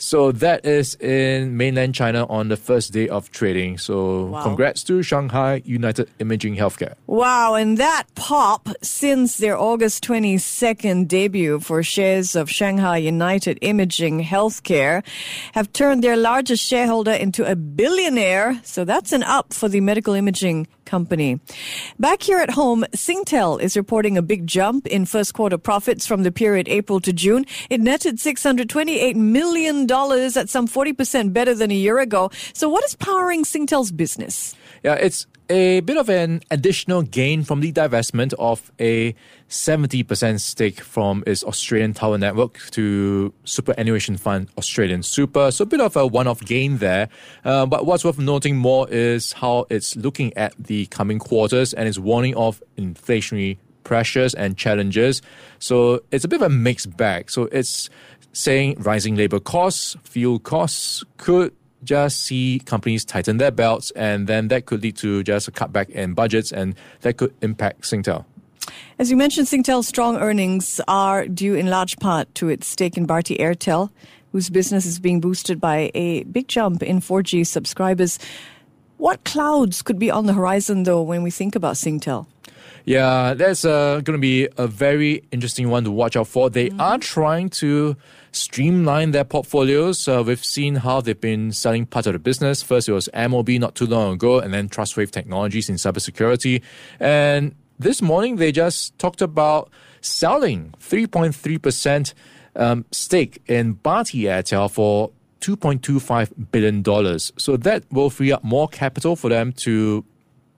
So 0.00 0.32
that 0.32 0.64
is 0.64 0.94
in 0.94 1.58
mainland 1.58 1.94
China 1.94 2.24
on 2.26 2.48
the 2.48 2.56
first 2.56 2.94
day 2.94 3.08
of 3.08 3.30
trading. 3.30 3.76
So 3.76 4.26
wow. 4.26 4.42
congrats 4.42 4.82
to 4.84 5.02
Shanghai 5.02 5.60
United 5.66 6.08
Imaging 6.18 6.56
Healthcare. 6.56 6.94
Wow, 7.06 7.54
and 7.54 7.76
that 7.76 8.04
pop 8.14 8.70
since 8.82 9.36
their 9.36 9.58
August 9.58 10.02
22nd 10.04 11.06
debut 11.06 11.60
for 11.60 11.82
shares 11.82 12.34
of 12.34 12.50
Shanghai 12.50 12.96
United 12.96 13.58
Imaging 13.60 14.24
Healthcare 14.24 15.04
have 15.52 15.70
turned 15.74 16.02
their 16.02 16.16
largest 16.16 16.64
shareholder 16.64 17.12
into 17.12 17.44
a 17.44 17.54
billionaire. 17.54 18.58
So 18.64 18.86
that's 18.86 19.12
an 19.12 19.22
up 19.22 19.52
for 19.52 19.68
the 19.68 19.82
medical 19.82 20.14
imaging 20.14 20.66
company. 20.90 21.40
Back 21.98 22.22
here 22.22 22.40
at 22.40 22.50
home, 22.50 22.84
Singtel 22.94 23.60
is 23.60 23.76
reporting 23.76 24.18
a 24.18 24.22
big 24.22 24.46
jump 24.46 24.86
in 24.88 25.06
first 25.06 25.34
quarter 25.34 25.56
profits 25.56 26.04
from 26.04 26.24
the 26.24 26.32
period 26.32 26.68
April 26.68 27.00
to 27.00 27.12
June. 27.12 27.46
It 27.70 27.80
netted 27.80 28.16
$628 28.16 29.14
million. 29.14 29.82
at 29.90 30.48
some 30.50 30.66
40% 30.66 31.32
better 31.32 31.54
than 31.54 31.70
a 31.70 31.74
year 31.74 31.98
ago. 32.00 32.30
So 32.52 32.68
what 32.68 32.84
is 32.84 32.96
powering 32.96 33.44
Singtel's 33.44 33.92
business? 33.92 34.54
Yeah, 34.82 34.94
it's 34.94 35.26
a 35.50 35.80
bit 35.80 35.96
of 35.96 36.08
an 36.08 36.40
additional 36.50 37.02
gain 37.02 37.42
from 37.42 37.60
the 37.60 37.72
divestment 37.72 38.32
of 38.38 38.70
a 38.80 39.14
70% 39.48 40.40
stake 40.40 40.80
from 40.80 41.24
its 41.26 41.42
Australian 41.42 41.92
tower 41.92 42.16
network 42.16 42.58
to 42.70 43.34
superannuation 43.44 44.16
fund 44.16 44.48
Australian 44.56 45.02
Super. 45.02 45.50
So 45.50 45.64
a 45.64 45.66
bit 45.66 45.80
of 45.80 45.96
a 45.96 46.06
one-off 46.06 46.40
gain 46.40 46.78
there. 46.78 47.08
Uh, 47.44 47.66
but 47.66 47.84
what's 47.84 48.04
worth 48.04 48.18
noting 48.18 48.56
more 48.56 48.88
is 48.88 49.32
how 49.32 49.66
it's 49.68 49.96
looking 49.96 50.34
at 50.36 50.54
the 50.56 50.86
coming 50.86 51.18
quarters 51.18 51.74
and 51.74 51.88
it's 51.88 51.98
warning 51.98 52.36
of 52.36 52.62
inflationary 52.78 53.58
pressures 53.82 54.34
and 54.34 54.56
challenges. 54.56 55.20
So 55.58 56.00
it's 56.12 56.24
a 56.24 56.28
bit 56.28 56.40
of 56.40 56.46
a 56.46 56.54
mixed 56.54 56.96
bag. 56.96 57.28
So 57.28 57.48
it's 57.50 57.90
saying 58.32 58.76
rising 58.78 59.16
labor 59.16 59.40
costs, 59.40 59.96
fuel 60.04 60.38
costs 60.38 61.02
could 61.16 61.52
just 61.84 62.24
see 62.24 62.60
companies 62.64 63.04
tighten 63.04 63.38
their 63.38 63.50
belts, 63.50 63.90
and 63.92 64.26
then 64.26 64.48
that 64.48 64.66
could 64.66 64.82
lead 64.82 64.96
to 64.98 65.22
just 65.22 65.48
a 65.48 65.52
cutback 65.52 65.88
in 65.90 66.14
budgets, 66.14 66.52
and 66.52 66.74
that 67.00 67.16
could 67.16 67.34
impact 67.42 67.82
Singtel. 67.82 68.24
As 68.98 69.10
you 69.10 69.16
mentioned, 69.16 69.46
Singtel's 69.46 69.88
strong 69.88 70.16
earnings 70.18 70.80
are 70.86 71.26
due 71.26 71.54
in 71.54 71.68
large 71.68 71.98
part 71.98 72.32
to 72.36 72.48
its 72.48 72.66
stake 72.66 72.96
in 72.96 73.06
Bharti 73.06 73.38
Airtel, 73.38 73.90
whose 74.32 74.50
business 74.50 74.86
is 74.86 74.98
being 74.98 75.20
boosted 75.20 75.60
by 75.60 75.90
a 75.94 76.24
big 76.24 76.48
jump 76.48 76.82
in 76.82 77.00
4G 77.00 77.46
subscribers. 77.46 78.18
What 78.98 79.24
clouds 79.24 79.82
could 79.82 79.98
be 79.98 80.10
on 80.10 80.26
the 80.26 80.34
horizon, 80.34 80.82
though, 80.82 81.02
when 81.02 81.22
we 81.22 81.30
think 81.30 81.56
about 81.56 81.76
Singtel? 81.76 82.26
Yeah, 82.84 83.34
that's 83.34 83.64
uh, 83.64 84.00
going 84.04 84.16
to 84.16 84.18
be 84.18 84.48
a 84.56 84.66
very 84.66 85.24
interesting 85.32 85.70
one 85.70 85.84
to 85.84 85.90
watch 85.90 86.16
out 86.16 86.28
for. 86.28 86.50
They 86.50 86.68
mm-hmm. 86.68 86.80
are 86.80 86.98
trying 86.98 87.48
to 87.60 87.96
streamline 88.32 89.10
their 89.10 89.24
portfolios. 89.24 90.06
Uh, 90.06 90.22
we've 90.26 90.44
seen 90.44 90.76
how 90.76 91.00
they've 91.00 91.20
been 91.20 91.52
selling 91.52 91.86
parts 91.86 92.06
of 92.06 92.12
the 92.12 92.18
business. 92.18 92.62
First, 92.62 92.88
it 92.88 92.92
was 92.92 93.08
Amobee 93.14 93.58
not 93.58 93.74
too 93.74 93.86
long 93.86 94.14
ago, 94.14 94.38
and 94.38 94.54
then 94.54 94.68
Trustwave 94.68 95.10
Technologies 95.10 95.68
in 95.68 95.76
cybersecurity. 95.76 96.62
And 96.98 97.54
this 97.78 98.02
morning, 98.02 98.36
they 98.36 98.52
just 98.52 98.98
talked 98.98 99.22
about 99.22 99.70
selling 100.00 100.74
3.3% 100.80 102.14
um, 102.56 102.84
stake 102.92 103.42
in 103.46 103.76
Bharti 103.76 104.22
Airtel 104.22 104.70
for 104.70 105.10
$2.25 105.40 106.50
billion. 106.52 107.18
So 107.38 107.56
that 107.56 107.84
will 107.90 108.10
free 108.10 108.32
up 108.32 108.44
more 108.44 108.68
capital 108.68 109.16
for 109.16 109.30
them 109.30 109.52
to 109.54 110.04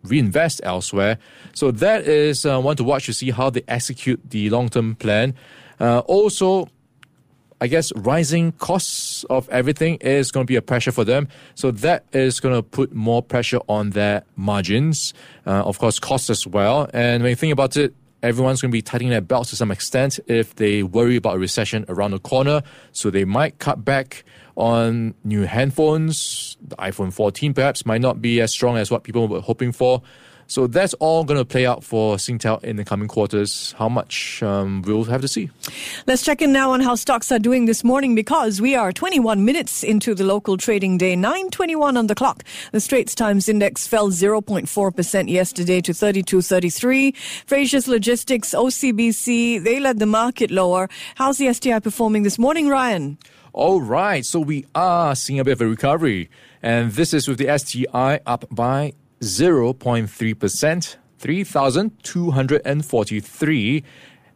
reinvest 0.02 0.60
elsewhere. 0.64 1.18
So 1.54 1.70
that 1.70 2.06
is 2.06 2.44
uh, 2.44 2.60
one 2.60 2.76
to 2.76 2.84
watch 2.84 3.06
to 3.06 3.12
see 3.12 3.30
how 3.30 3.50
they 3.50 3.62
execute 3.68 4.20
the 4.30 4.50
long 4.50 4.68
term 4.68 4.96
plan. 4.96 5.34
Uh, 5.78 6.00
also, 6.00 6.68
I 7.62 7.68
guess 7.68 7.92
rising 7.94 8.50
costs 8.50 9.22
of 9.30 9.48
everything 9.48 9.94
is 10.00 10.32
going 10.32 10.44
to 10.44 10.50
be 10.50 10.56
a 10.56 10.62
pressure 10.62 10.90
for 10.90 11.04
them. 11.04 11.28
So 11.54 11.70
that 11.70 12.04
is 12.12 12.40
going 12.40 12.56
to 12.56 12.60
put 12.60 12.92
more 12.92 13.22
pressure 13.22 13.60
on 13.68 13.90
their 13.90 14.24
margins. 14.34 15.14
Uh, 15.46 15.62
of 15.62 15.78
course, 15.78 16.00
costs 16.00 16.28
as 16.28 16.44
well. 16.44 16.90
And 16.92 17.22
when 17.22 17.30
you 17.30 17.36
think 17.36 17.52
about 17.52 17.76
it, 17.76 17.94
everyone's 18.20 18.60
going 18.60 18.72
to 18.72 18.76
be 18.76 18.82
tightening 18.82 19.10
their 19.10 19.20
belts 19.20 19.50
to 19.50 19.56
some 19.56 19.70
extent 19.70 20.18
if 20.26 20.56
they 20.56 20.82
worry 20.82 21.14
about 21.14 21.36
a 21.36 21.38
recession 21.38 21.84
around 21.88 22.10
the 22.10 22.18
corner. 22.18 22.64
So 22.90 23.10
they 23.10 23.24
might 23.24 23.60
cut 23.60 23.84
back 23.84 24.24
on 24.56 25.14
new 25.22 25.46
handphones. 25.46 26.56
The 26.66 26.74
iPhone 26.76 27.12
14 27.12 27.54
perhaps 27.54 27.86
might 27.86 28.00
not 28.00 28.20
be 28.20 28.40
as 28.40 28.50
strong 28.50 28.76
as 28.76 28.90
what 28.90 29.04
people 29.04 29.28
were 29.28 29.40
hoping 29.40 29.70
for. 29.70 30.02
So 30.46 30.66
that's 30.66 30.94
all 30.94 31.24
going 31.24 31.38
to 31.38 31.44
play 31.44 31.66
out 31.66 31.82
for 31.84 32.16
Singtel 32.16 32.62
in 32.62 32.76
the 32.76 32.84
coming 32.84 33.08
quarters. 33.08 33.74
How 33.78 33.88
much 33.88 34.42
um, 34.42 34.82
we'll 34.82 35.04
have 35.04 35.20
to 35.22 35.28
see. 35.28 35.50
Let's 36.06 36.22
check 36.22 36.42
in 36.42 36.52
now 36.52 36.72
on 36.72 36.80
how 36.80 36.94
stocks 36.94 37.32
are 37.32 37.38
doing 37.38 37.66
this 37.66 37.82
morning 37.84 38.14
because 38.14 38.60
we 38.60 38.74
are 38.74 38.92
21 38.92 39.44
minutes 39.44 39.82
into 39.82 40.14
the 40.14 40.24
local 40.24 40.56
trading 40.56 40.98
day, 40.98 41.14
9:21 41.14 41.96
on 41.96 42.06
the 42.06 42.14
clock. 42.14 42.44
The 42.72 42.80
Straits 42.80 43.14
Times 43.14 43.48
Index 43.48 43.86
fell 43.86 44.10
0.4 44.10 44.96
percent 44.96 45.28
yesterday 45.28 45.80
to 45.80 45.92
32.33. 45.92 47.14
Frasers 47.46 47.88
Logistics, 47.88 48.54
OCBC, 48.54 49.62
they 49.62 49.80
led 49.80 49.98
the 49.98 50.06
market 50.06 50.50
lower. 50.50 50.88
How's 51.16 51.38
the 51.38 51.52
STI 51.52 51.80
performing 51.80 52.22
this 52.22 52.38
morning, 52.38 52.68
Ryan? 52.68 53.18
All 53.54 53.82
right, 53.82 54.24
so 54.24 54.40
we 54.40 54.64
are 54.74 55.14
seeing 55.14 55.38
a 55.38 55.44
bit 55.44 55.52
of 55.52 55.60
a 55.60 55.66
recovery, 55.66 56.30
and 56.62 56.92
this 56.92 57.12
is 57.12 57.28
with 57.28 57.36
the 57.36 57.58
STI 57.58 58.20
up 58.24 58.46
by 58.50 58.94
0.3%, 59.22 60.96
3,243. 61.18 63.84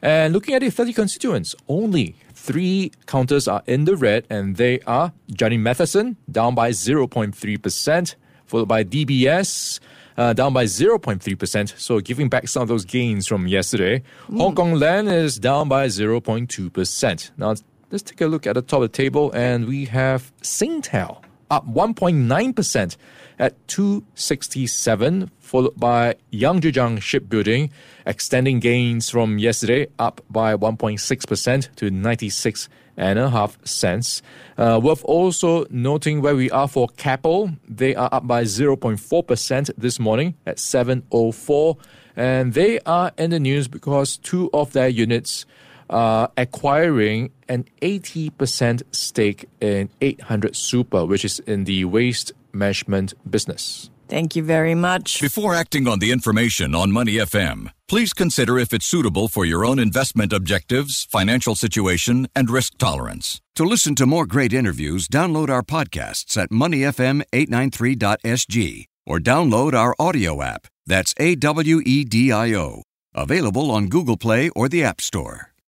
And 0.03 0.33
looking 0.33 0.55
at 0.55 0.61
the 0.61 0.71
30 0.71 0.93
constituents, 0.93 1.57
only 1.69 2.15
three 2.33 2.93
counters 3.07 3.49
are 3.49 3.65
in 3.67 3.87
the 3.87 3.97
red, 3.97 4.25
and 4.31 4.55
they 4.57 4.79
are 4.81 5.13
Jardine 5.31 5.63
Matheson, 5.63 6.17
down 6.31 6.55
by 6.55 6.71
0.3%, 6.71 8.15
followed 8.47 8.69
by 8.69 8.85
DBS, 8.85 9.81
uh, 10.17 10.33
down 10.33 10.53
by 10.53 10.65
0.3%, 10.65 11.79
so 11.79 11.99
giving 12.01 12.29
back 12.29 12.47
some 12.47 12.63
of 12.63 12.69
those 12.69 12.85
gains 12.85 13.27
from 13.27 13.49
yesterday. 13.49 14.05
Mm. 14.29 14.39
Hong 14.39 14.55
Kong 14.55 14.75
Land 14.75 15.09
is 15.09 15.39
down 15.39 15.69
by 15.69 15.89
0.2%. 15.89 17.31
Now, 17.37 17.57
let's 17.91 18.03
take 18.03 18.21
a 18.21 18.27
look 18.27 18.47
at 18.47 18.55
the 18.55 18.63
top 18.63 18.83
of 18.83 18.93
the 18.93 18.97
table, 18.97 19.33
and 19.33 19.67
we 19.67 19.87
have 19.87 20.33
Singtel 20.43 21.26
up 21.51 21.67
1.9% 21.67 22.97
at 23.39 23.69
267, 23.69 25.31
followed 25.39 25.79
by 25.79 26.15
Yangzijiang 26.33 27.01
Shipbuilding, 27.01 27.71
extending 28.07 28.61
gains 28.61 29.11
from 29.11 29.39
yesterday, 29.39 29.87
up 29.99 30.21
by 30.31 30.57
1.6% 30.57 31.75
to 31.77 31.91
96 31.91 32.69
and 32.97 33.19
a 33.19 33.31
half 33.31 33.59
cents. 33.65 34.23
Uh, 34.57 34.81
worth 34.83 35.05
also 35.05 35.67
noting 35.71 36.23
where 36.23 36.35
we 36.35 36.51
are 36.51 36.69
for 36.69 36.89
Keppel. 36.97 37.51
They 37.69 37.95
are 37.95 38.09
up 38.11 38.27
by 38.27 38.45
0.4% 38.45 39.71
this 39.77 39.99
morning 39.99 40.35
at 40.47 40.59
704. 40.59 41.77
And 42.17 42.55
they 42.55 42.81
are 42.81 43.13
in 43.19 43.31
the 43.31 43.41
news 43.41 43.69
because 43.69 44.17
two 44.17 44.49
of 44.55 44.73
their 44.73 44.89
units 44.89 45.45
uh, 45.91 46.29
acquiring 46.37 47.31
an 47.49 47.65
80% 47.81 48.83
stake 48.91 49.49
in 49.61 49.89
800 50.01 50.57
Super, 50.57 51.05
which 51.05 51.25
is 51.25 51.39
in 51.41 51.65
the 51.65 51.85
waste 51.85 52.33
management 52.53 53.15
business. 53.29 53.91
Thank 54.09 54.37
you 54.37 54.45
very 54.45 54.75
much. 54.75 55.21
Before 55.21 55.55
acting 55.55 55.87
on 55.89 55.99
the 55.99 56.13
information 56.13 56.77
on 56.77 56.93
Money 56.93 57.15
FM, 57.15 57.73
please 57.89 58.13
consider 58.13 58.57
if 58.59 58.73
it's 58.73 58.87
suitable 58.87 59.27
for 59.27 59.45
your 59.45 59.65
own 59.65 59.81
investment 59.81 60.33
objectives, 60.33 61.09
financial 61.11 61.57
situation, 61.57 62.29
and 62.35 62.49
risk 62.49 62.79
tolerance. 62.79 63.41
To 63.57 63.65
listen 63.65 63.97
to 63.97 64.07
more 64.07 64.27
great 64.27 64.53
interviews, 64.53 65.09
download 65.09 65.49
our 65.49 65.63
podcasts 65.63 66.41
at 66.41 66.51
moneyfm893.sg 66.51 68.85
or 69.07 69.19
download 69.19 69.75
our 69.75 69.97
audio 69.99 70.41
app. 70.43 70.69
That's 70.87 71.13
A 71.19 71.35
W 71.35 71.81
E 71.85 72.05
D 72.05 72.31
I 72.31 72.55
O. 72.55 72.85
Available 73.15 73.73
on 73.73 73.89
Google 73.89 74.17
Play 74.17 74.51
or 74.51 74.69
the 74.69 74.85
App 74.85 75.01
Store. 75.01 75.51